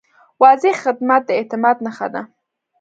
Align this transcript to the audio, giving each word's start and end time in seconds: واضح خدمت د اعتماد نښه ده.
واضح 0.43 0.73
خدمت 0.83 1.21
د 1.25 1.29
اعتماد 1.37 1.77
نښه 1.85 2.07
ده. 2.13 2.21